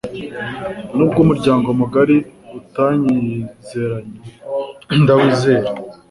[0.95, 2.17] nubwo umuryango mugari
[2.59, 4.29] utanyizeranjye
[5.01, 5.69] ndawizera